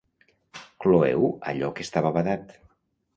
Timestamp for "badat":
2.17-2.57